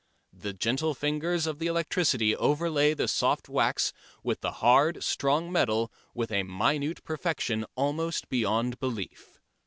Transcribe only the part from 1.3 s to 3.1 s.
of the electricity overlay the